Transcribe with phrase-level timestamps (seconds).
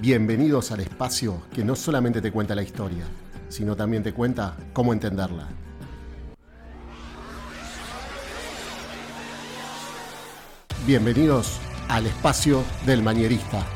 [0.00, 3.04] Bienvenidos al espacio que no solamente te cuenta la historia,
[3.50, 5.46] sino también te cuenta cómo entenderla.
[10.86, 13.66] Bienvenidos al espacio del mañerista.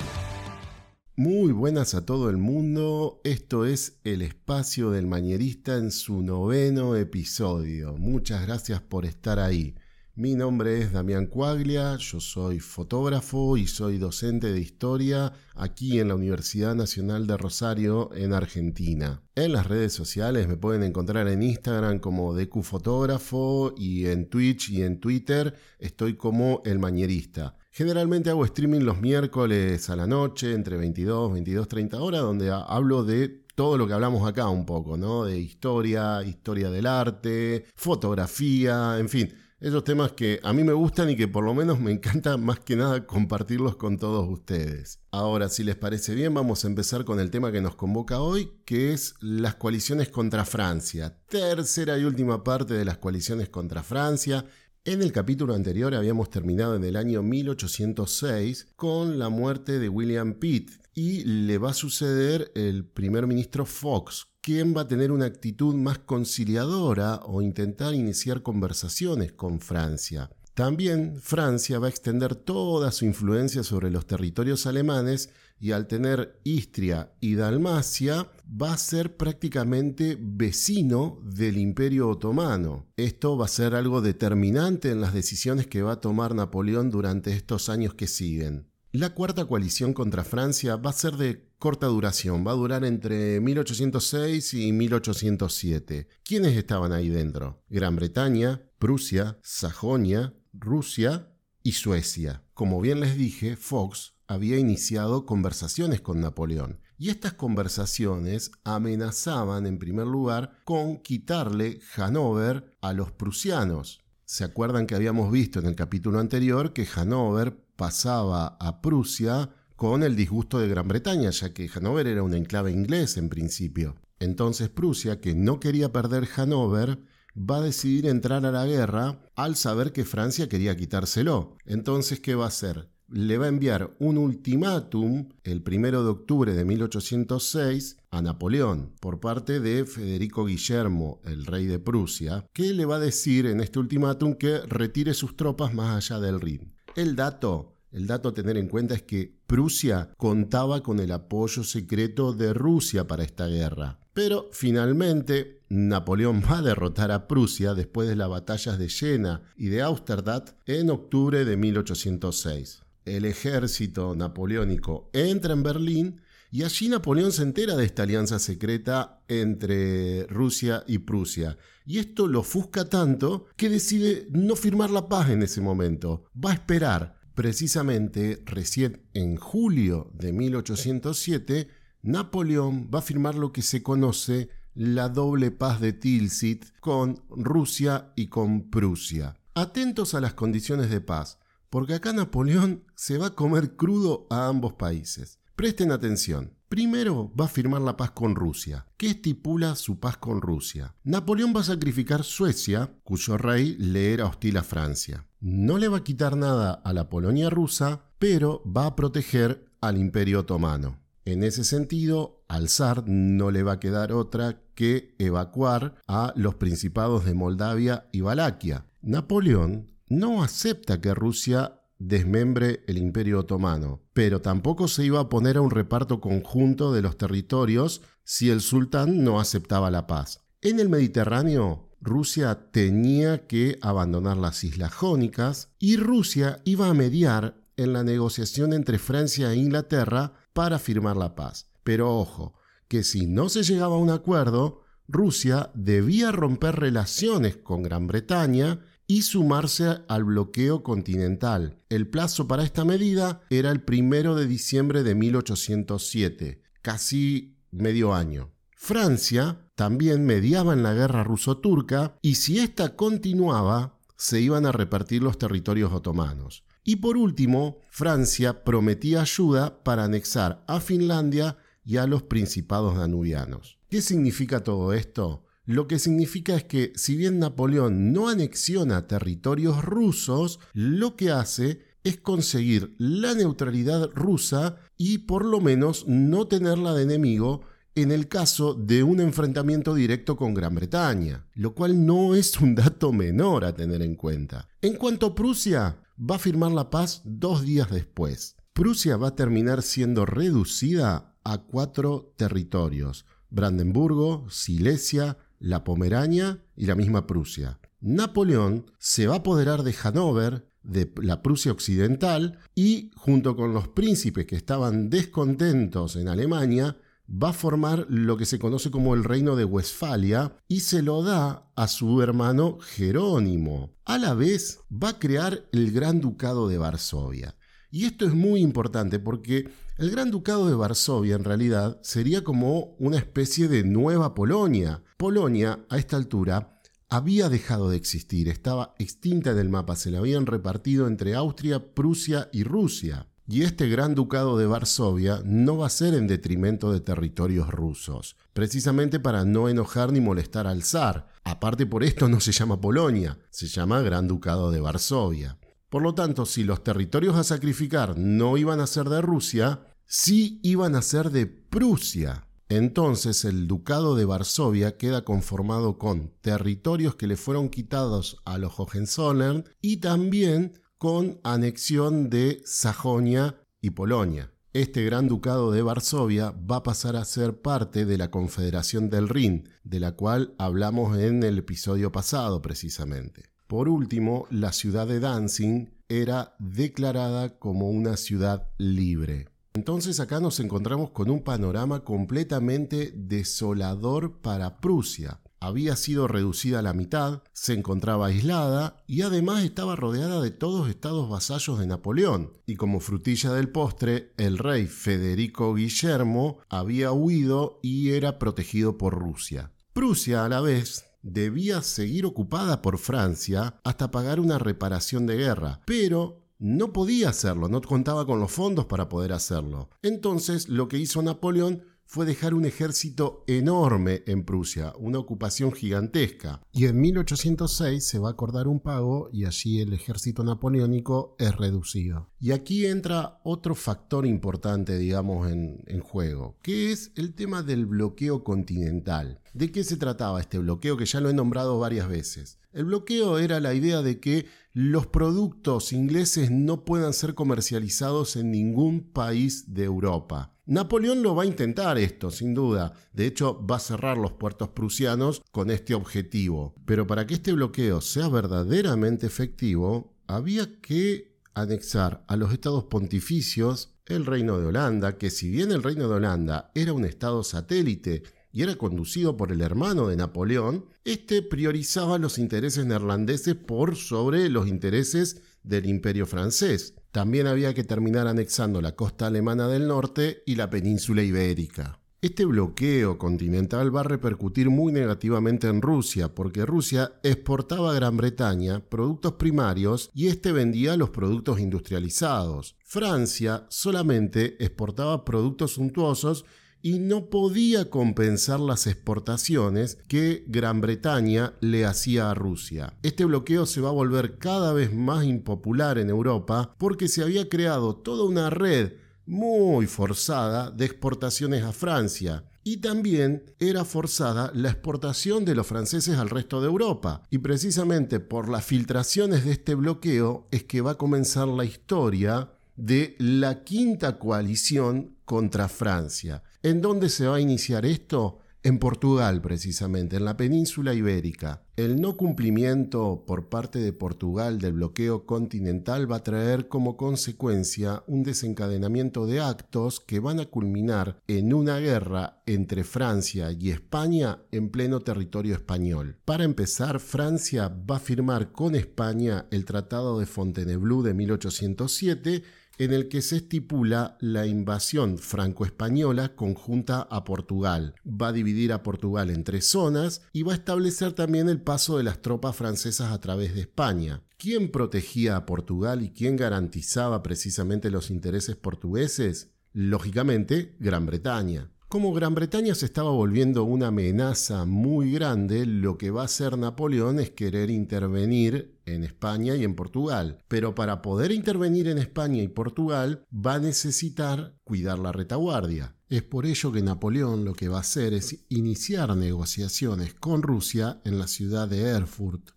[1.17, 6.97] Muy buenas a todo el mundo, esto es el espacio del mañerista en su noveno
[6.97, 7.95] episodio.
[7.99, 9.75] Muchas gracias por estar ahí.
[10.19, 16.09] Mi nombre es Damián Cuaglia, yo soy fotógrafo y soy docente de historia aquí en
[16.09, 19.21] la Universidad Nacional de Rosario en Argentina.
[19.35, 24.71] En las redes sociales me pueden encontrar en Instagram como DQ Fotógrafo y en Twitch
[24.71, 27.55] y en Twitter estoy como El Mañerista.
[27.71, 33.05] Generalmente hago streaming los miércoles a la noche entre 22 22 30 horas donde hablo
[33.05, 35.27] de todo lo que hablamos acá un poco, ¿no?
[35.27, 41.09] De historia, historia del arte, fotografía, en fin esos temas que a mí me gustan
[41.09, 45.01] y que por lo menos me encanta más que nada compartirlos con todos ustedes.
[45.11, 48.53] Ahora, si les parece bien, vamos a empezar con el tema que nos convoca hoy,
[48.67, 51.19] que es las coaliciones contra Francia.
[51.29, 54.45] Tercera y última parte de las coaliciones contra Francia.
[54.85, 60.35] En el capítulo anterior habíamos terminado en el año 1806 con la muerte de William
[60.35, 65.25] Pitt y le va a suceder el primer ministro Fox, quién va a tener una
[65.25, 70.31] actitud más conciliadora o intentar iniciar conversaciones con Francia.
[70.55, 76.39] También Francia va a extender toda su influencia sobre los territorios alemanes y al tener
[76.45, 82.87] Istria y Dalmacia va a ser prácticamente vecino del Imperio Otomano.
[82.97, 87.33] Esto va a ser algo determinante en las decisiones que va a tomar Napoleón durante
[87.33, 88.69] estos años que siguen.
[88.93, 93.41] La cuarta coalición contra Francia va a ser de corta duración, va a durar entre
[93.41, 96.09] 1806 y 1807.
[96.23, 97.63] ¿Quiénes estaban ahí dentro?
[97.69, 102.45] Gran Bretaña, Prusia, Sajonia, Rusia y Suecia.
[102.55, 106.81] Como bien les dije, Fox había iniciado conversaciones con Napoleón.
[106.97, 114.01] Y estas conversaciones amenazaban en primer lugar con quitarle Hanover a los prusianos.
[114.25, 120.03] ¿Se acuerdan que habíamos visto en el capítulo anterior que Hanover pasaba a Prusia con
[120.03, 123.97] el disgusto de Gran Bretaña, ya que Hanover era un enclave inglés en principio.
[124.19, 126.99] Entonces Prusia, que no quería perder Hanover,
[127.37, 131.57] va a decidir entrar a la guerra al saber que Francia quería quitárselo.
[131.67, 132.89] Entonces, ¿qué va a hacer?
[133.09, 139.21] Le va a enviar un ultimátum el primero de octubre de 1806 a Napoleón por
[139.21, 143.79] parte de Federico Guillermo, el rey de Prusia, que le va a decir en este
[143.79, 146.76] ultimátum que retire sus tropas más allá del Rin.
[146.97, 151.63] El dato, el dato a tener en cuenta es que Prusia contaba con el apoyo
[151.63, 154.01] secreto de Rusia para esta guerra.
[154.15, 159.67] Pero finalmente Napoleón va a derrotar a Prusia después de las batallas de Jena y
[159.67, 162.81] de Austerdath en octubre de 1806.
[163.05, 169.21] El ejército napoleónico entra en Berlín y allí Napoleón se entera de esta alianza secreta
[169.29, 171.59] entre Rusia y Prusia.
[171.87, 176.25] Y esto lo ofusca tanto que decide no firmar la paz en ese momento.
[176.37, 177.17] Va a esperar.
[177.35, 181.69] Precisamente recién en julio de 1807,
[182.03, 188.13] Napoleón va a firmar lo que se conoce la doble paz de Tilsit con Rusia
[188.17, 189.37] y con Prusia.
[189.55, 191.39] Atentos a las condiciones de paz,
[191.71, 195.39] porque acá Napoleón se va a comer crudo a ambos países.
[195.57, 196.56] Presten atención.
[196.69, 198.87] Primero va a firmar la paz con Rusia.
[198.97, 200.97] ¿Qué estipula su paz con Rusia?
[201.05, 205.27] Napoleón va a sacrificar Suecia, cuyo rey le era hostil a Francia.
[205.39, 209.97] No le va a quitar nada a la Polonia rusa, pero va a proteger al
[209.97, 210.99] Imperio Otomano.
[211.25, 216.57] En ese sentido, al zar no le va a quedar otra que evacuar a los
[216.57, 218.87] principados de Moldavia y Valaquia.
[219.03, 225.57] Napoleón no acepta que Rusia desmembre el imperio otomano, pero tampoco se iba a poner
[225.57, 230.45] a un reparto conjunto de los territorios si el sultán no aceptaba la paz.
[230.61, 237.57] En el Mediterráneo, Rusia tenía que abandonar las islas jónicas y Rusia iba a mediar
[237.77, 241.71] en la negociación entre Francia e Inglaterra para firmar la paz.
[241.85, 242.55] Pero ojo,
[242.89, 248.81] que si no se llegaba a un acuerdo, Rusia debía romper relaciones con Gran Bretaña
[249.07, 251.83] y sumarse al bloqueo continental.
[251.89, 258.53] El plazo para esta medida era el primero de diciembre de 1807, casi medio año.
[258.77, 265.23] Francia también mediaba en la guerra ruso-turca y si ésta continuaba, se iban a repartir
[265.23, 266.65] los territorios otomanos.
[266.83, 273.79] Y por último, Francia prometía ayuda para anexar a Finlandia y a los principados danubianos.
[273.89, 275.46] ¿Qué significa todo esto?
[275.67, 281.81] Lo que significa es que si bien Napoleón no anexiona territorios rusos, lo que hace
[282.05, 287.63] es conseguir la neutralidad rusa y por lo menos no tenerla de enemigo
[287.97, 292.77] en el caso de un enfrentamiento directo con Gran Bretaña, lo cual no es un
[292.77, 294.69] dato menor a tener en cuenta.
[294.83, 298.57] En cuanto a Prusia, va a firmar la paz dos días después.
[298.73, 306.95] Prusia va a terminar siendo reducida a cuatro territorios, Brandenburgo, Silesia, la Pomerania y la
[306.95, 307.79] misma Prusia.
[308.01, 313.89] Napoleón se va a apoderar de Hannover, de la Prusia Occidental, y junto con los
[313.89, 316.97] príncipes que estaban descontentos en Alemania,
[317.29, 321.23] va a formar lo que se conoce como el reino de Westfalia y se lo
[321.23, 323.95] da a su hermano Jerónimo.
[324.05, 327.57] A la vez va a crear el Gran Ducado de Varsovia.
[327.97, 332.95] Y esto es muy importante porque el Gran Ducado de Varsovia en realidad sería como
[332.99, 335.03] una especie de nueva Polonia.
[335.17, 336.79] Polonia a esta altura
[337.09, 342.51] había dejado de existir, estaba extinta del mapa, se la habían repartido entre Austria, Prusia
[342.53, 343.29] y Rusia.
[343.49, 348.37] Y este gran ducado de Varsovia no va a ser en detrimento de territorios rusos,
[348.53, 351.29] precisamente para no enojar ni molestar al zar.
[351.45, 355.57] Aparte por esto no se llama Polonia, se llama Gran Ducado de Varsovia.
[355.97, 360.61] Por lo tanto, si los territorios a sacrificar no iban a ser de Rusia, sí
[360.63, 362.49] iban a ser de Prusia.
[362.69, 368.79] Entonces el Ducado de Varsovia queda conformado con territorios que le fueron quitados a los
[368.79, 374.53] Hohenzollern y también con anexión de Sajonia y Polonia.
[374.75, 379.31] Este gran ducado de Varsovia va a pasar a ser parte de la Confederación del
[379.31, 383.56] Rin, de la cual hablamos en el episodio pasado precisamente.
[383.67, 389.49] Por último, la ciudad de Danzig era declarada como una ciudad libre.
[389.75, 396.83] Entonces acá nos encontramos con un panorama completamente desolador para Prusia había sido reducida a
[396.83, 402.53] la mitad, se encontraba aislada y además estaba rodeada de todos estados vasallos de Napoleón.
[402.67, 409.15] Y como frutilla del postre, el rey Federico Guillermo había huido y era protegido por
[409.15, 409.73] Rusia.
[409.93, 415.81] Prusia, a la vez, debía seguir ocupada por Francia hasta pagar una reparación de guerra,
[415.85, 419.91] pero no podía hacerlo, no contaba con los fondos para poder hacerlo.
[420.03, 426.63] Entonces lo que hizo Napoleón fue dejar un ejército enorme en Prusia, una ocupación gigantesca.
[426.73, 431.55] Y en 1806 se va a acordar un pago y allí el ejército napoleónico es
[431.57, 432.31] reducido.
[432.41, 437.87] Y aquí entra otro factor importante, digamos, en, en juego, que es el tema del
[437.87, 439.41] bloqueo continental.
[439.53, 442.59] ¿De qué se trataba este bloqueo que ya lo he nombrado varias veces?
[442.73, 448.51] El bloqueo era la idea de que los productos ingleses no puedan ser comercializados en
[448.51, 450.56] ningún país de Europa.
[450.67, 452.93] Napoleón lo va a intentar esto, sin duda.
[453.13, 456.75] De hecho, va a cerrar los puertos prusianos con este objetivo.
[456.85, 463.95] Pero para que este bloqueo sea verdaderamente efectivo, había que anexar a los estados pontificios
[464.07, 468.25] el reino de Holanda, que si bien el reino de Holanda era un estado satélite
[468.53, 474.49] y era conducido por el hermano de Napoleón, este priorizaba los intereses neerlandeses por sobre
[474.49, 476.95] los intereses del imperio francés.
[477.13, 482.01] También había que terminar anexando la costa alemana del norte y la península ibérica.
[482.23, 488.17] Este bloqueo continental va a repercutir muy negativamente en Rusia, porque Rusia exportaba a Gran
[488.17, 492.77] Bretaña productos primarios y este vendía los productos industrializados.
[492.85, 496.47] Francia solamente exportaba productos suntuosos
[496.87, 502.95] y no podía compensar las exportaciones que Gran Bretaña le hacía a Rusia.
[503.03, 507.49] Este bloqueo se va a volver cada vez más impopular en Europa porque se había
[507.49, 508.93] creado toda una red
[509.27, 512.45] muy forzada de exportaciones a Francia.
[512.63, 517.25] Y también era forzada la exportación de los franceses al resto de Europa.
[517.31, 522.53] Y precisamente por las filtraciones de este bloqueo es que va a comenzar la historia
[522.77, 526.45] de la quinta coalición contra Francia.
[526.63, 528.41] ¿En dónde se va a iniciar esto?
[528.67, 531.63] En Portugal, precisamente, en la península ibérica.
[531.77, 538.03] El no cumplimiento por parte de Portugal del bloqueo continental va a traer como consecuencia
[538.09, 544.41] un desencadenamiento de actos que van a culminar en una guerra entre Francia y España
[544.51, 546.17] en pleno territorio español.
[546.25, 552.43] Para empezar, Francia va a firmar con España el Tratado de Fontainebleau de 1807
[552.79, 557.95] en el que se estipula la invasión franco-española conjunta a Portugal.
[558.07, 561.97] Va a dividir a Portugal en tres zonas y va a establecer también el paso
[561.97, 564.23] de las tropas francesas a través de España.
[564.39, 569.53] ¿Quién protegía a Portugal y quién garantizaba precisamente los intereses portugueses?
[569.73, 571.71] Lógicamente, Gran Bretaña.
[571.89, 576.59] Como Gran Bretaña se estaba volviendo una amenaza muy grande, lo que va a hacer
[576.59, 580.39] Napoleón es querer intervenir en España y en Portugal.
[580.49, 585.95] Pero para poder intervenir en España y Portugal va a necesitar cuidar la retaguardia.
[586.09, 591.01] Es por ello que Napoleón lo que va a hacer es iniciar negociaciones con Rusia
[591.05, 592.56] en la ciudad de Erfurt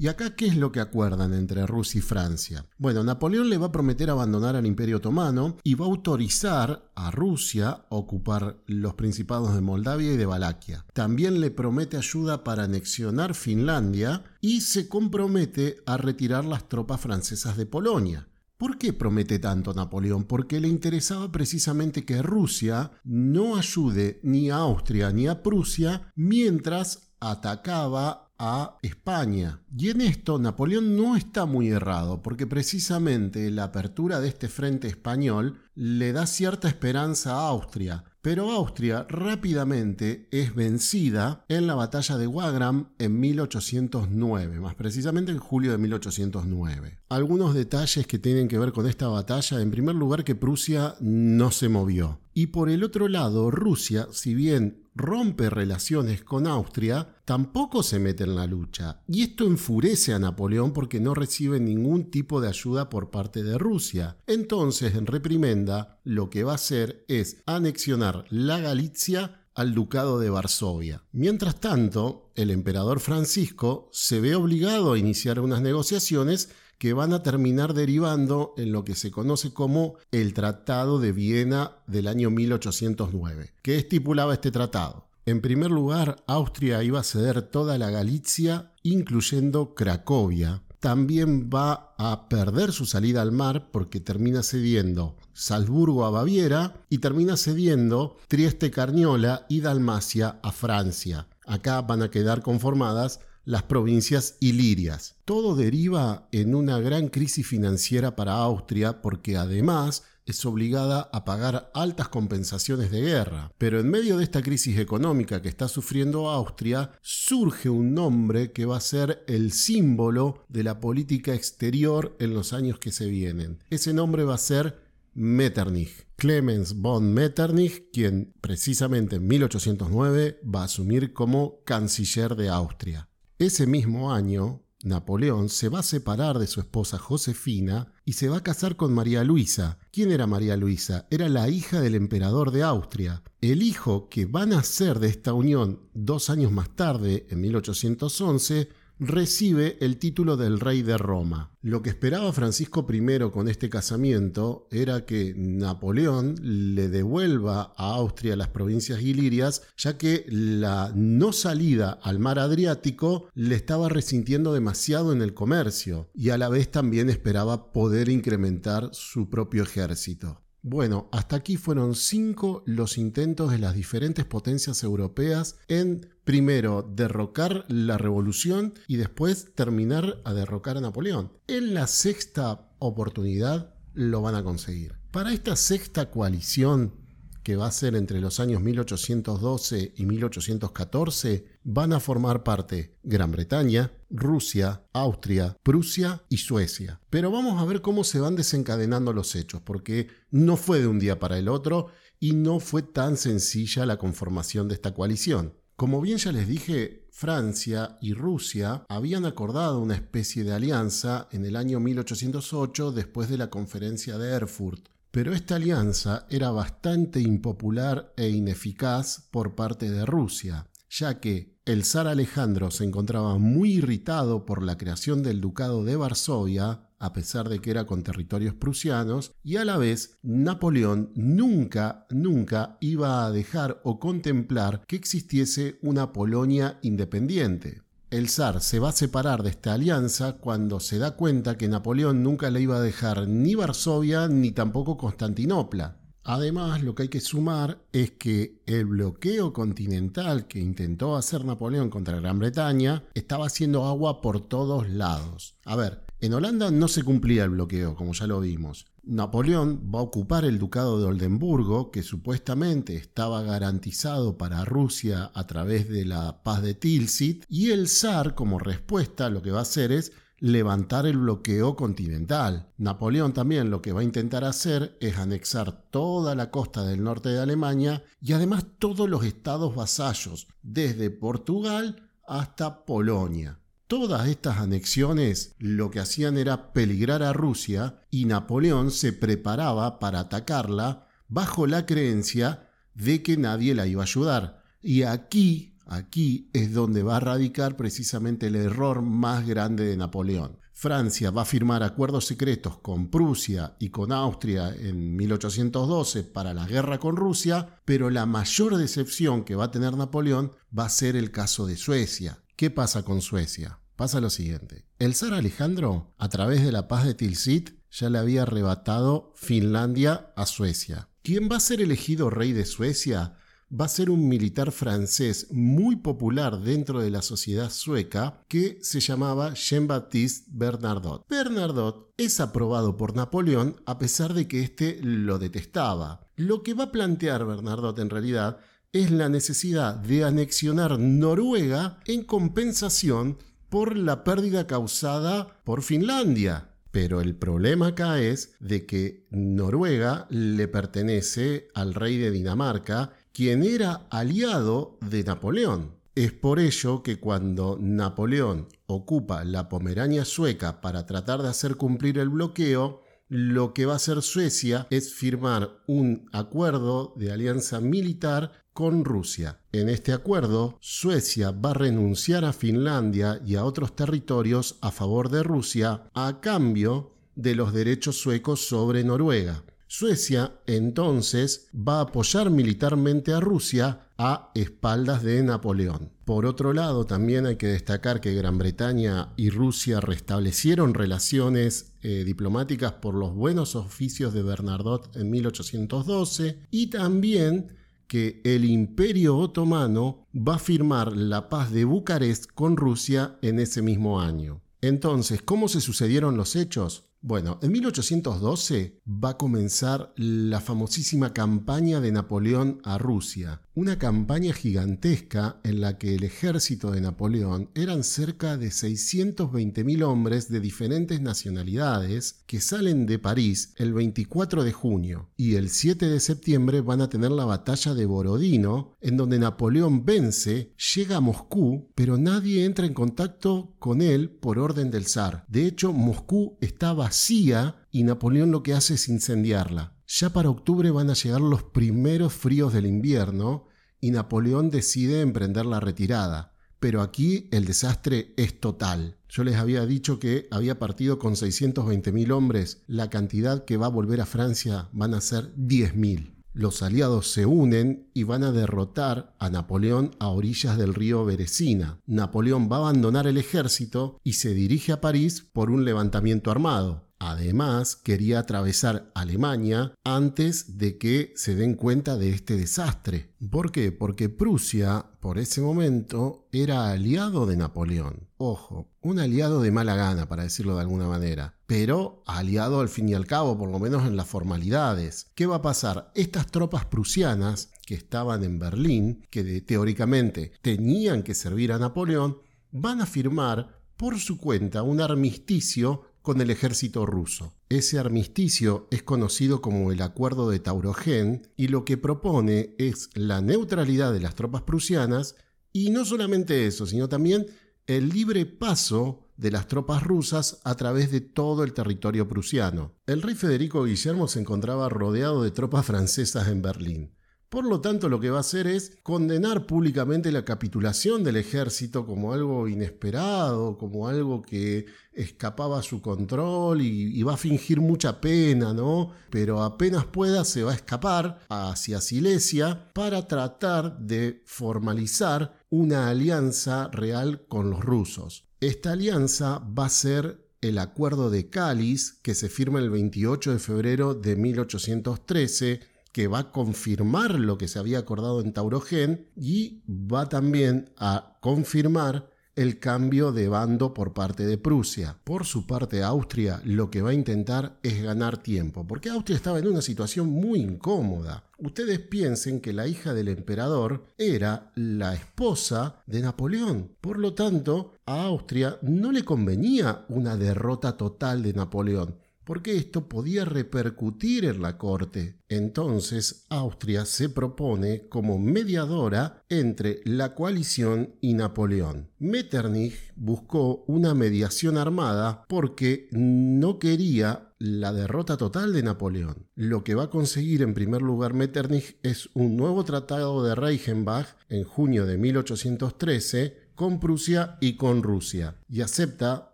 [0.00, 2.64] ¿Y acá qué es lo que acuerdan entre Rusia y Francia?
[2.78, 7.10] Bueno, Napoleón le va a prometer abandonar al Imperio Otomano y va a autorizar a
[7.10, 10.86] Rusia a ocupar los principados de Moldavia y de Valaquia.
[10.94, 17.58] También le promete ayuda para anexionar Finlandia y se compromete a retirar las tropas francesas
[17.58, 18.26] de Polonia.
[18.56, 20.24] ¿Por qué promete tanto Napoleón?
[20.24, 27.10] Porque le interesaba precisamente que Rusia no ayude ni a Austria ni a Prusia mientras
[27.20, 29.60] atacaba a España.
[29.76, 34.88] Y en esto Napoleón no está muy errado, porque precisamente la apertura de este frente
[34.88, 42.18] español le da cierta esperanza a Austria, pero Austria rápidamente es vencida en la batalla
[42.18, 46.98] de Wagram en 1809, más precisamente en julio de 1809.
[47.08, 51.50] Algunos detalles que tienen que ver con esta batalla, en primer lugar que Prusia no
[51.50, 52.20] se movió.
[52.34, 58.24] Y por el otro lado, Rusia, si bien rompe relaciones con Austria, tampoco se mete
[58.24, 59.00] en la lucha.
[59.08, 63.58] Y esto enfurece a Napoleón porque no recibe ningún tipo de ayuda por parte de
[63.58, 64.18] Rusia.
[64.26, 70.30] Entonces, en reprimenda, lo que va a hacer es anexionar la Galicia al ducado de
[70.30, 71.02] Varsovia.
[71.12, 77.22] Mientras tanto, el emperador Francisco se ve obligado a iniciar unas negociaciones que van a
[77.22, 83.52] terminar derivando en lo que se conoce como el Tratado de Viena del año 1809.
[83.60, 85.04] ¿Qué estipulaba este tratado?
[85.26, 90.62] En primer lugar, Austria iba a ceder toda la Galicia, incluyendo Cracovia.
[90.80, 96.96] También va a perder su salida al mar porque termina cediendo Salzburgo a Baviera y
[96.98, 101.26] termina cediendo Trieste Carniola y Dalmacia a Francia.
[101.44, 105.16] Acá van a quedar conformadas las provincias ilirias.
[105.24, 111.70] Todo deriva en una gran crisis financiera para Austria porque además es obligada a pagar
[111.74, 113.52] altas compensaciones de guerra.
[113.58, 118.64] Pero en medio de esta crisis económica que está sufriendo Austria, surge un nombre que
[118.64, 123.58] va a ser el símbolo de la política exterior en los años que se vienen.
[123.70, 126.06] Ese nombre va a ser Metternich.
[126.16, 133.09] Clemens von Metternich, quien precisamente en 1809 va a asumir como canciller de Austria.
[133.40, 138.36] Ese mismo año, Napoleón se va a separar de su esposa Josefina y se va
[138.36, 139.78] a casar con María Luisa.
[139.90, 141.06] ¿Quién era María Luisa?
[141.10, 143.22] Era la hija del emperador de Austria.
[143.40, 148.68] El hijo que va a nacer de esta unión dos años más tarde, en 1811,
[149.00, 151.56] recibe el título del rey de Roma.
[151.62, 158.36] Lo que esperaba Francisco I con este casamiento era que Napoleón le devuelva a Austria
[158.36, 165.12] las provincias ilirias, ya que la no salida al mar Adriático le estaba resintiendo demasiado
[165.12, 170.42] en el comercio y a la vez también esperaba poder incrementar su propio ejército.
[170.62, 177.64] Bueno, hasta aquí fueron cinco los intentos de las diferentes potencias europeas en primero derrocar
[177.68, 181.32] la revolución y después terminar a derrocar a Napoleón.
[181.46, 184.96] En la sexta oportunidad lo van a conseguir.
[185.10, 186.92] Para esta sexta coalición
[187.42, 193.32] que va a ser entre los años 1812 y 1814, van a formar parte Gran
[193.32, 197.00] Bretaña, Rusia, Austria, Prusia y Suecia.
[197.10, 200.98] Pero vamos a ver cómo se van desencadenando los hechos, porque no fue de un
[200.98, 205.54] día para el otro y no fue tan sencilla la conformación de esta coalición.
[205.76, 211.46] Como bien ya les dije, Francia y Rusia habían acordado una especie de alianza en
[211.46, 218.12] el año 1808 después de la conferencia de Erfurt, pero esta alianza era bastante impopular
[218.16, 224.44] e ineficaz por parte de Rusia, ya que el zar Alejandro se encontraba muy irritado
[224.44, 229.32] por la creación del ducado de Varsovia, a pesar de que era con territorios prusianos,
[229.42, 236.12] y a la vez Napoleón nunca, nunca iba a dejar o contemplar que existiese una
[236.12, 237.82] Polonia independiente.
[238.10, 242.24] El zar se va a separar de esta alianza cuando se da cuenta que Napoleón
[242.24, 246.00] nunca le iba a dejar ni Varsovia ni tampoco Constantinopla.
[246.24, 251.88] Además, lo que hay que sumar es que el bloqueo continental que intentó hacer Napoleón
[251.88, 255.54] contra Gran Bretaña estaba haciendo agua por todos lados.
[255.64, 258.86] A ver, en Holanda no se cumplía el bloqueo, como ya lo vimos.
[259.02, 265.46] Napoleón va a ocupar el ducado de Oldenburgo, que supuestamente estaba garantizado para Rusia a
[265.46, 269.62] través de la paz de Tilsit, y el zar, como respuesta, lo que va a
[269.62, 272.72] hacer es levantar el bloqueo continental.
[272.78, 277.28] Napoleón también lo que va a intentar hacer es anexar toda la costa del norte
[277.28, 283.58] de Alemania y además todos los estados vasallos, desde Portugal hasta Polonia.
[283.90, 290.20] Todas estas anexiones lo que hacían era peligrar a Rusia y Napoleón se preparaba para
[290.20, 294.62] atacarla bajo la creencia de que nadie la iba a ayudar.
[294.80, 300.60] Y aquí Aquí es donde va a radicar precisamente el error más grande de Napoleón.
[300.72, 306.64] Francia va a firmar acuerdos secretos con Prusia y con Austria en 1812 para la
[306.68, 311.16] guerra con Rusia, pero la mayor decepción que va a tener Napoleón va a ser
[311.16, 312.38] el caso de Suecia.
[312.54, 313.79] ¿Qué pasa con Suecia?
[314.00, 314.86] Pasa lo siguiente.
[314.98, 320.32] El zar Alejandro, a través de la paz de Tilsit, ya le había arrebatado Finlandia
[320.36, 321.10] a Suecia.
[321.22, 323.36] ¿Quién va a ser elegido rey de Suecia?
[323.70, 329.00] va a ser un militar francés muy popular dentro de la sociedad sueca que se
[329.00, 331.26] llamaba Jean-Baptiste Bernadotte.
[331.28, 336.26] Bernadotte es aprobado por Napoleón a pesar de que éste lo detestaba.
[336.36, 338.58] Lo que va a plantear Bernadotte en realidad
[338.92, 343.38] es la necesidad de anexionar Noruega en compensación
[343.70, 346.70] por la pérdida causada por Finlandia.
[346.90, 353.62] Pero el problema acá es de que Noruega le pertenece al rey de Dinamarca quien
[353.62, 355.94] era aliado de Napoleón.
[356.16, 362.18] Es por ello que cuando Napoleón ocupa la Pomerania sueca para tratar de hacer cumplir
[362.18, 368.59] el bloqueo, lo que va a hacer Suecia es firmar un acuerdo de alianza militar
[368.72, 369.60] con Rusia.
[369.72, 375.28] En este acuerdo, Suecia va a renunciar a Finlandia y a otros territorios a favor
[375.28, 379.62] de Rusia a cambio de los derechos suecos sobre Noruega.
[379.92, 386.12] Suecia entonces va a apoyar militarmente a Rusia a espaldas de Napoleón.
[386.24, 392.22] Por otro lado, también hay que destacar que Gran Bretaña y Rusia restablecieron relaciones eh,
[392.24, 397.79] diplomáticas por los buenos oficios de Bernadotte en 1812 y también
[398.10, 403.82] que el Imperio Otomano va a firmar la paz de Bucarest con Rusia en ese
[403.82, 404.62] mismo año.
[404.80, 407.09] Entonces, ¿cómo se sucedieron los hechos?
[407.22, 414.54] Bueno, en 1812 va a comenzar la famosísima campaña de Napoleón a Rusia, una campaña
[414.54, 421.20] gigantesca en la que el ejército de Napoleón eran cerca de 620.000 hombres de diferentes
[421.20, 427.02] nacionalidades que salen de París el 24 de junio y el 7 de septiembre van
[427.02, 432.64] a tener la batalla de Borodino, en donde Napoleón vence, llega a Moscú, pero nadie
[432.64, 435.44] entra en contacto con él por orden del zar.
[435.48, 439.96] De hecho, Moscú estaba vacía y Napoleón lo que hace es incendiarla.
[440.06, 443.66] Ya para octubre van a llegar los primeros fríos del invierno
[444.00, 446.54] y Napoleón decide emprender la retirada.
[446.78, 449.18] Pero aquí el desastre es total.
[449.28, 452.84] Yo les había dicho que había partido con 620.000 hombres.
[452.86, 456.39] La cantidad que va a volver a Francia van a ser 10.000.
[456.52, 462.00] Los aliados se unen y van a derrotar a Napoleón a orillas del río Beresina.
[462.06, 467.09] Napoleón va a abandonar el ejército y se dirige a París por un levantamiento armado.
[467.22, 473.34] Además, quería atravesar Alemania antes de que se den cuenta de este desastre.
[473.50, 473.92] ¿Por qué?
[473.92, 478.30] Porque Prusia, por ese momento, era aliado de Napoleón.
[478.38, 483.10] Ojo, un aliado de mala gana, para decirlo de alguna manera, pero aliado al fin
[483.10, 485.26] y al cabo, por lo menos en las formalidades.
[485.34, 486.10] ¿Qué va a pasar?
[486.14, 492.38] Estas tropas prusianas que estaban en Berlín, que teóricamente tenían que servir a Napoleón,
[492.72, 497.54] van a firmar por su cuenta un armisticio con el ejército ruso.
[497.68, 503.40] Ese armisticio es conocido como el Acuerdo de Taurogen y lo que propone es la
[503.40, 505.36] neutralidad de las tropas prusianas
[505.72, 507.46] y no solamente eso, sino también
[507.86, 512.92] el libre paso de las tropas rusas a través de todo el territorio prusiano.
[513.06, 517.14] El rey Federico Guillermo se encontraba rodeado de tropas francesas en Berlín.
[517.50, 522.06] Por lo tanto, lo que va a hacer es condenar públicamente la capitulación del ejército
[522.06, 528.20] como algo inesperado, como algo que escapaba a su control y, va a fingir mucha
[528.20, 529.10] pena, ¿no?
[529.30, 536.88] Pero apenas pueda se va a escapar hacia Silesia para tratar de formalizar una alianza
[536.92, 538.44] real con los rusos.
[538.60, 543.58] Esta alianza va a ser el Acuerdo de Cáliz, que se firma el 28 de
[543.58, 545.80] febrero de 1813
[546.12, 551.38] que va a confirmar lo que se había acordado en Taurogen y va también a
[551.40, 555.16] confirmar el cambio de bando por parte de Prusia.
[555.24, 559.60] Por su parte, Austria lo que va a intentar es ganar tiempo, porque Austria estaba
[559.60, 561.44] en una situación muy incómoda.
[561.58, 566.96] Ustedes piensen que la hija del emperador era la esposa de Napoleón.
[567.00, 572.16] Por lo tanto, a Austria no le convenía una derrota total de Napoleón
[572.50, 575.38] porque esto podía repercutir en la corte.
[575.48, 582.10] Entonces Austria se propone como mediadora entre la coalición y Napoleón.
[582.18, 589.46] Metternich buscó una mediación armada porque no quería la derrota total de Napoleón.
[589.54, 594.26] Lo que va a conseguir en primer lugar Metternich es un nuevo tratado de Reichenbach
[594.48, 599.52] en junio de 1813 con Prusia y con Rusia, y acepta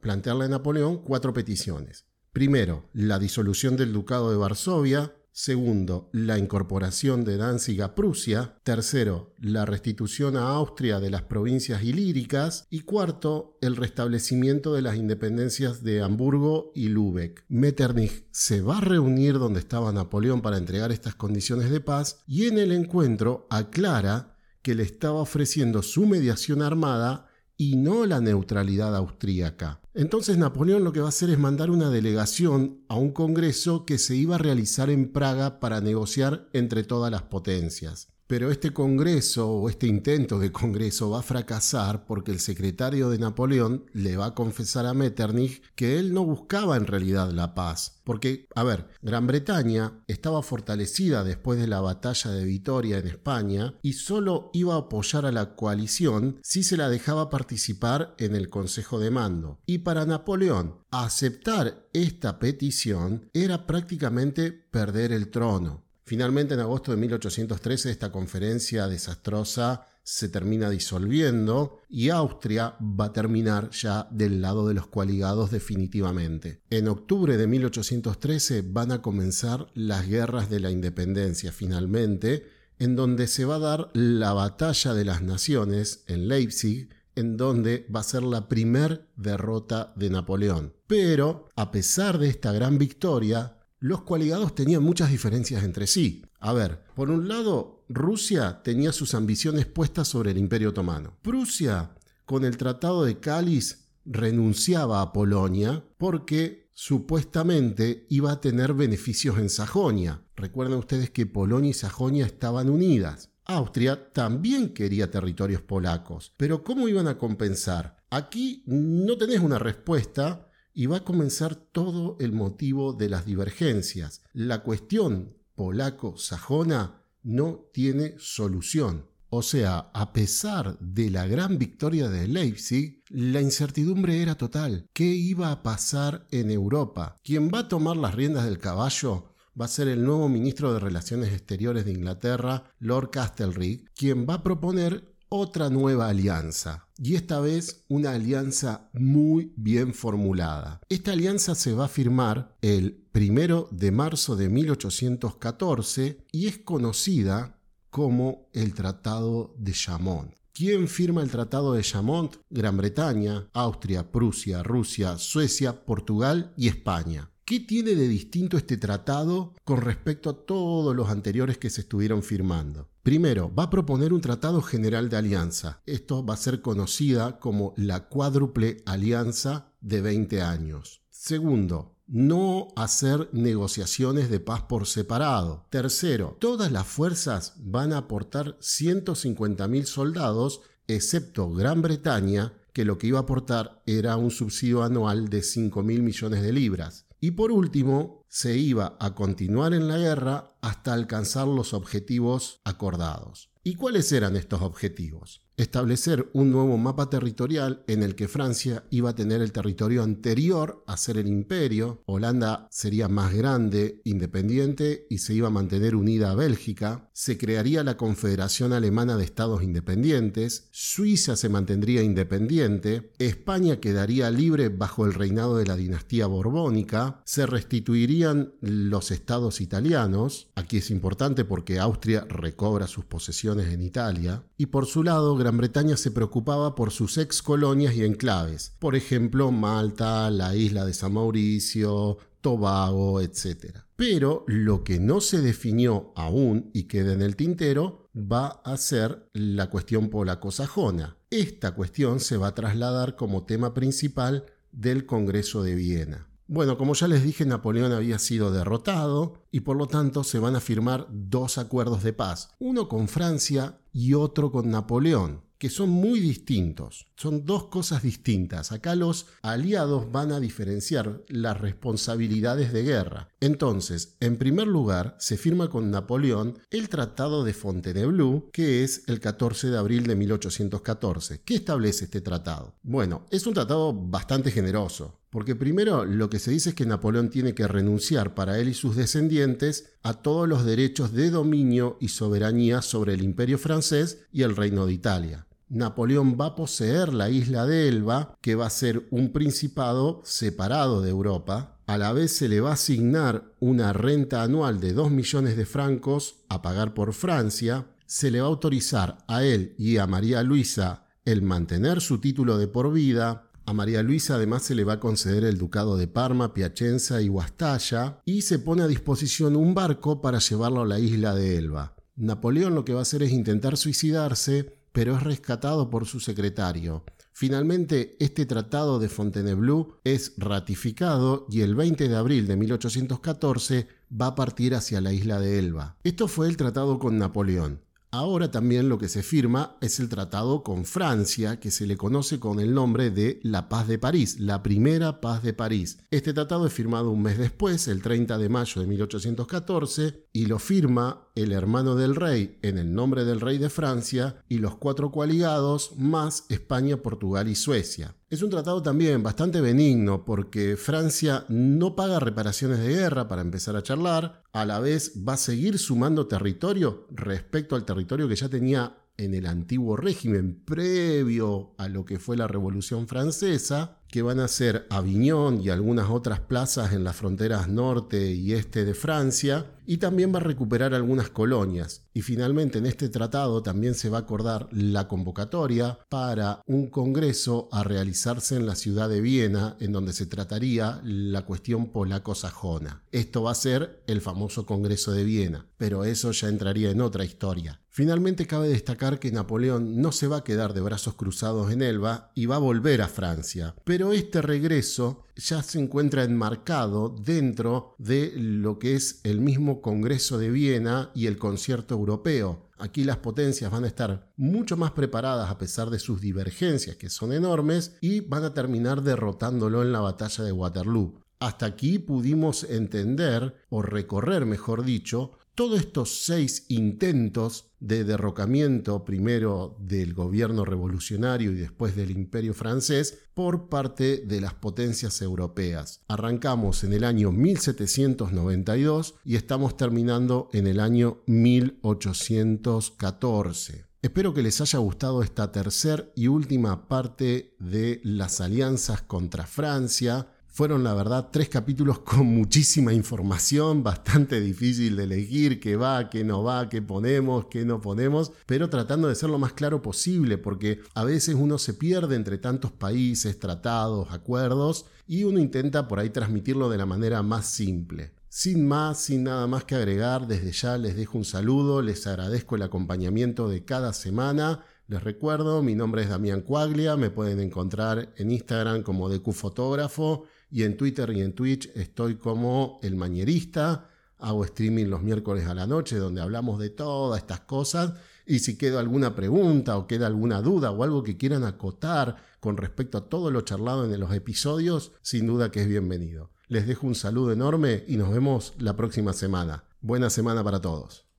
[0.00, 2.09] plantearle a Napoleón cuatro peticiones.
[2.32, 5.16] Primero, la disolución del Ducado de Varsovia.
[5.32, 8.60] Segundo, la incorporación de Danzig a Prusia.
[8.62, 12.66] Tercero, la restitución a Austria de las provincias ilíricas.
[12.70, 17.44] Y cuarto, el restablecimiento de las independencias de Hamburgo y Lübeck.
[17.48, 22.46] Metternich se va a reunir donde estaba Napoleón para entregar estas condiciones de paz y
[22.46, 28.94] en el encuentro aclara que le estaba ofreciendo su mediación armada y no la neutralidad
[28.94, 29.79] austríaca.
[29.92, 33.98] Entonces Napoleón lo que va a hacer es mandar una delegación a un congreso que
[33.98, 38.08] se iba a realizar en Praga para negociar entre todas las potencias.
[38.30, 43.18] Pero este Congreso o este intento de Congreso va a fracasar porque el secretario de
[43.18, 48.00] Napoleón le va a confesar a Metternich que él no buscaba en realidad la paz.
[48.04, 53.74] Porque, a ver, Gran Bretaña estaba fortalecida después de la batalla de Vitoria en España
[53.82, 58.48] y solo iba a apoyar a la coalición si se la dejaba participar en el
[58.48, 59.58] Consejo de Mando.
[59.66, 65.89] Y para Napoleón, aceptar esta petición era prácticamente perder el trono.
[66.10, 73.12] Finalmente, en agosto de 1813, esta conferencia desastrosa se termina disolviendo y Austria va a
[73.12, 76.62] terminar ya del lado de los coaligados definitivamente.
[76.68, 82.44] En octubre de 1813 van a comenzar las guerras de la independencia finalmente,
[82.80, 87.86] en donde se va a dar la batalla de las naciones en Leipzig, en donde
[87.94, 90.74] va a ser la primer derrota de Napoleón.
[90.88, 96.22] Pero, a pesar de esta gran victoria, los coaligados tenían muchas diferencias entre sí.
[96.38, 101.16] A ver, por un lado, Rusia tenía sus ambiciones puestas sobre el Imperio Otomano.
[101.22, 109.38] Prusia, con el Tratado de Cáliz, renunciaba a Polonia porque supuestamente iba a tener beneficios
[109.38, 110.22] en Sajonia.
[110.36, 113.30] Recuerden ustedes que Polonia y Sajonia estaban unidas.
[113.46, 117.96] Austria también quería territorios polacos, pero ¿cómo iban a compensar?
[118.10, 124.22] Aquí no tenés una respuesta y va a comenzar todo el motivo de las divergencias.
[124.32, 129.06] La cuestión polaco-sajona no tiene solución.
[129.28, 134.88] O sea, a pesar de la gran victoria de Leipzig, la incertidumbre era total.
[134.92, 137.16] ¿Qué iba a pasar en Europa?
[137.22, 139.30] ¿Quién va a tomar las riendas del caballo
[139.60, 144.34] va a ser el nuevo ministro de Relaciones Exteriores de Inglaterra, Lord Castlereagh, quien va
[144.34, 150.80] a proponer otra nueva alianza, y esta vez una alianza muy bien formulada.
[150.88, 157.60] Esta alianza se va a firmar el primero de marzo de 1814 y es conocida
[157.90, 160.34] como el Tratado de Chamont.
[160.52, 162.36] ¿Quién firma el Tratado de Chamont?
[162.50, 167.30] Gran Bretaña, Austria, Prusia, Rusia, Suecia, Portugal y España.
[167.44, 172.22] ¿Qué tiene de distinto este tratado con respecto a todos los anteriores que se estuvieron
[172.22, 172.89] firmando?
[173.10, 175.82] Primero, va a proponer un tratado general de alianza.
[175.84, 181.02] Esto va a ser conocida como la cuádruple alianza de 20 años.
[181.10, 185.66] Segundo, no hacer negociaciones de paz por separado.
[185.70, 193.08] Tercero, todas las fuerzas van a aportar 150.000 soldados, excepto Gran Bretaña, que lo que
[193.08, 197.06] iba a aportar era un subsidio anual de 5.000 millones de libras.
[197.20, 203.50] Y por último, se iba a continuar en la guerra hasta alcanzar los objetivos acordados.
[203.62, 205.42] ¿Y cuáles eran estos objetivos?
[205.60, 210.82] Establecer un nuevo mapa territorial en el que Francia iba a tener el territorio anterior
[210.86, 216.30] a ser el imperio, Holanda sería más grande, independiente y se iba a mantener unida
[216.30, 223.80] a Bélgica, se crearía la Confederación Alemana de Estados Independientes, Suiza se mantendría independiente, España
[223.80, 230.78] quedaría libre bajo el reinado de la dinastía borbónica, se restituirían los estados italianos, aquí
[230.78, 235.96] es importante porque Austria recobra sus posesiones en Italia, y por su lado Gran Bretaña
[235.96, 241.14] se preocupaba por sus ex colonias y enclaves, por ejemplo Malta, la isla de San
[241.14, 243.78] Mauricio, Tobago, etc.
[243.96, 249.28] Pero lo que no se definió aún y queda en el tintero va a ser
[249.32, 251.16] la cuestión polaco-sajona.
[251.30, 256.29] Esta cuestión se va a trasladar como tema principal del Congreso de Viena.
[256.52, 260.56] Bueno, como ya les dije, Napoleón había sido derrotado y por lo tanto se van
[260.56, 265.90] a firmar dos acuerdos de paz, uno con Francia y otro con Napoleón que son
[265.90, 267.06] muy distintos.
[267.16, 268.72] Son dos cosas distintas.
[268.72, 273.28] Acá los aliados van a diferenciar las responsabilidades de guerra.
[273.40, 279.18] Entonces, en primer lugar, se firma con Napoleón el Tratado de Fontainebleau, que es el
[279.18, 281.40] 14 de abril de 1814.
[281.42, 282.74] ¿Qué establece este tratado?
[282.82, 285.20] Bueno, es un tratado bastante generoso.
[285.30, 288.74] Porque primero lo que se dice es que Napoleón tiene que renunciar para él y
[288.74, 294.42] sus descendientes a todos los derechos de dominio y soberanía sobre el imperio francés y
[294.42, 295.46] el reino de Italia.
[295.70, 301.00] Napoleón va a poseer la isla de Elba, que va a ser un principado separado
[301.00, 301.79] de Europa.
[301.90, 305.66] A la vez se le va a asignar una renta anual de 2 millones de
[305.66, 307.88] francos a pagar por Francia.
[308.06, 312.58] Se le va a autorizar a él y a María Luisa el mantener su título
[312.58, 316.06] de por vida, a María Luisa además se le va a conceder el ducado de
[316.06, 321.00] Parma, Piacenza y Guastalla y se pone a disposición un barco para llevarlo a la
[321.00, 321.96] isla de Elba.
[322.14, 327.04] Napoleón lo que va a hacer es intentar suicidarse, pero es rescatado por su secretario.
[327.40, 334.26] Finalmente, este tratado de Fontainebleau es ratificado y el 20 de abril de 1814 va
[334.26, 335.96] a partir hacia la isla de Elba.
[336.04, 337.80] Esto fue el tratado con Napoleón.
[338.12, 342.40] Ahora también lo que se firma es el tratado con Francia, que se le conoce
[342.40, 346.00] con el nombre de la Paz de París, la primera Paz de París.
[346.10, 350.58] Este tratado es firmado un mes después, el 30 de mayo de 1814, y lo
[350.58, 355.10] firma el hermano del rey en el nombre del rey de Francia y los cuatro
[355.10, 358.14] coaligados más España, Portugal y Suecia.
[358.28, 363.76] Es un tratado también bastante benigno porque Francia no paga reparaciones de guerra para empezar
[363.76, 368.48] a charlar, a la vez va a seguir sumando territorio respecto al territorio que ya
[368.48, 374.40] tenía en el antiguo régimen previo a lo que fue la Revolución Francesa, que van
[374.40, 379.66] a ser Aviñón y algunas otras plazas en las fronteras norte y este de Francia,
[379.90, 382.06] y también va a recuperar algunas colonias.
[382.14, 387.68] Y finalmente en este tratado también se va a acordar la convocatoria para un congreso
[387.72, 393.02] a realizarse en la ciudad de Viena, en donde se trataría la cuestión polaco-sajona.
[393.10, 397.24] Esto va a ser el famoso Congreso de Viena, pero eso ya entraría en otra
[397.24, 397.80] historia.
[397.92, 402.30] Finalmente cabe destacar que Napoleón no se va a quedar de brazos cruzados en Elba
[402.36, 408.32] y va a volver a Francia, pero este regreso ya se encuentra enmarcado dentro de
[408.36, 412.70] lo que es el mismo Congreso de Viena y el concierto europeo.
[412.78, 417.10] Aquí las potencias van a estar mucho más preparadas a pesar de sus divergencias, que
[417.10, 421.20] son enormes, y van a terminar derrotándolo en la batalla de Waterloo.
[421.40, 429.76] Hasta aquí pudimos entender, o recorrer mejor dicho, todos estos seis intentos de derrocamiento, primero
[429.78, 436.00] del gobierno revolucionario y después del imperio francés, por parte de las potencias europeas.
[436.08, 443.84] Arrancamos en el año 1792 y estamos terminando en el año 1814.
[444.00, 450.26] Espero que les haya gustado esta tercera y última parte de las alianzas contra Francia
[450.60, 456.22] fueron, la verdad, tres capítulos con muchísima información, bastante difícil de elegir qué va, qué
[456.22, 460.36] no va, qué ponemos, qué no ponemos, pero tratando de ser lo más claro posible,
[460.36, 465.98] porque a veces uno se pierde entre tantos países, tratados, acuerdos, y uno intenta por
[465.98, 468.12] ahí transmitirlo de la manera más simple.
[468.28, 472.56] Sin más, sin nada más que agregar, desde ya les dejo un saludo, les agradezco
[472.56, 474.62] el acompañamiento de cada semana.
[474.88, 480.64] Les recuerdo, mi nombre es Damián Cuaglia, me pueden encontrar en Instagram como DecuFotógrafo y
[480.64, 483.88] en Twitter y en Twitch estoy como El Mañerista.
[484.18, 487.94] Hago streaming los miércoles a la noche donde hablamos de todas estas cosas.
[488.26, 492.56] Y si queda alguna pregunta o queda alguna duda o algo que quieran acotar con
[492.56, 496.30] respecto a todo lo charlado en los episodios, sin duda que es bienvenido.
[496.48, 499.64] Les dejo un saludo enorme y nos vemos la próxima semana.
[499.80, 501.09] Buena semana para todos.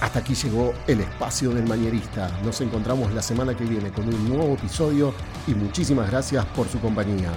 [0.00, 2.30] Hasta aquí llegó el espacio del mañerista.
[2.44, 5.14] Nos encontramos la semana que viene con un nuevo episodio
[5.46, 7.30] y muchísimas gracias por su compañía.